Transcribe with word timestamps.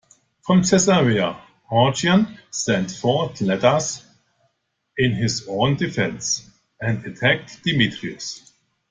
From 0.41 0.63
Caesarea 0.63 1.39
Origen 1.69 2.39
sent 2.49 2.89
forth 2.89 3.39
letters 3.41 4.03
in 4.97 5.11
his 5.11 5.45
own 5.47 5.75
defence, 5.75 6.49
and 6.79 7.05
attacked 7.05 7.63
Demetrius. 7.63 8.51